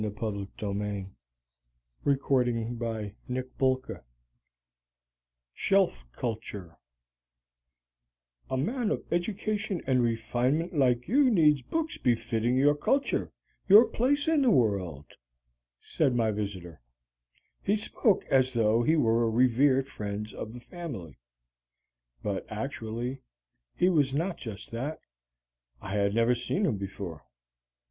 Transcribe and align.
SHELF 0.01 0.13
CULTURE 0.15 0.47
[Illustration: 0.63 1.15
Decorative 2.03 2.71
letter 2.73 4.01
"A"] 8.49 8.53
"A 8.55 8.57
man 8.57 8.89
of 8.89 9.03
education 9.11 9.79
and 9.85 10.01
refinement 10.01 10.73
like 10.75 11.07
you 11.07 11.29
needs 11.29 11.61
books 11.61 11.99
befitting 11.99 12.57
your 12.57 12.73
culture 12.73 13.31
your 13.67 13.85
place 13.85 14.27
in 14.27 14.41
the 14.41 14.49
world," 14.49 15.05
said 15.77 16.15
my 16.15 16.31
visitor. 16.31 16.81
He 17.61 17.75
spoke 17.75 18.25
as 18.25 18.53
though 18.53 18.81
he 18.81 18.95
were 18.95 19.21
a 19.25 19.29
revered 19.29 19.87
friend 19.87 20.33
of 20.33 20.53
the 20.53 20.59
family. 20.61 21.19
But 22.23 22.51
actually 22.51 23.21
he 23.75 23.87
was 23.87 24.15
not 24.15 24.37
just 24.37 24.71
that. 24.71 24.99
I 25.79 25.91
had 25.93 26.15
never 26.15 26.33
seen 26.33 26.65
him 26.65 26.77
before. 26.79 27.23